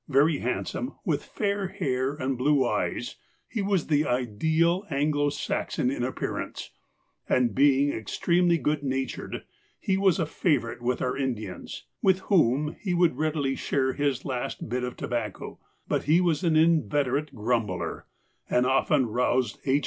Very 0.09 0.39
handsome, 0.39 0.95
with 1.05 1.23
fair 1.23 1.67
hair 1.67 2.15
and 2.15 2.35
blue 2.35 2.65
eyes, 2.67 3.17
he 3.47 3.61
was 3.61 3.85
the 3.85 4.03
ideal 4.03 4.83
Anglo 4.89 5.29
Saxon 5.29 5.91
in 5.91 6.01
appearance, 6.03 6.71
and, 7.29 7.53
being 7.53 7.93
extremely 7.93 8.57
good 8.57 8.81
natured, 8.81 9.43
he 9.79 9.97
was 9.97 10.17
a 10.17 10.23
great 10.23 10.33
favourite 10.33 10.81
with 10.81 11.03
our 11.03 11.15
Indians, 11.15 11.85
with 12.01 12.21
whom 12.31 12.75
he 12.79 12.95
would 12.95 13.17
readily 13.17 13.55
share 13.55 13.93
his 13.93 14.25
last 14.25 14.67
bit 14.67 14.83
of 14.83 14.95
tobacco; 14.97 15.59
but 15.87 16.05
he 16.05 16.19
was 16.19 16.43
an 16.43 16.55
inveterate 16.55 17.35
grumbler, 17.35 18.07
and 18.49 18.65
often 18.65 19.05
roused 19.05 19.59
H. 19.67 19.79